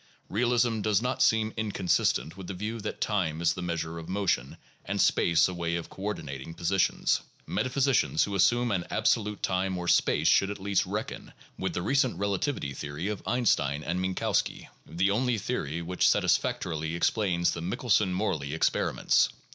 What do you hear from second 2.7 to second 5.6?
that time is the measure of motion, and space a